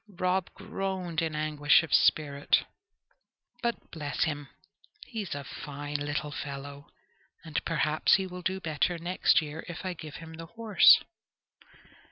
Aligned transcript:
Rob 0.17 0.49
groaned 0.55 1.21
in 1.21 1.35
anguish 1.35 1.83
of 1.83 1.93
spirit. 1.93 2.65
"But, 3.61 3.91
bless 3.91 4.23
him! 4.23 4.47
he's 5.05 5.35
a 5.35 5.43
fine 5.43 5.97
little 5.99 6.31
fellow, 6.31 6.87
and 7.45 7.63
perhaps 7.65 8.15
he 8.15 8.25
will 8.25 8.41
do 8.41 8.59
better 8.59 8.97
next 8.97 9.43
year 9.43 9.63
if 9.67 9.85
I 9.85 9.93
give 9.93 10.15
him 10.15 10.33
the 10.33 10.47
horse." 10.47 11.03